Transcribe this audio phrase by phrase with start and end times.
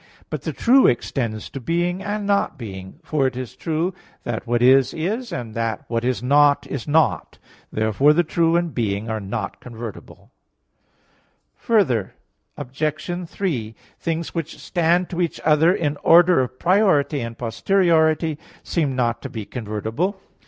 [0.31, 3.93] But the true extends to being and not being; for it is true
[4.23, 7.37] that what is, is; and that what is not, is not.
[7.71, 10.31] Therefore the true and being are not convertible.
[11.69, 11.87] Obj.
[11.87, 12.05] 3:
[13.15, 19.21] Further, things which stand to each other in order of priority and posteriority seem not
[19.21, 20.19] to be convertible.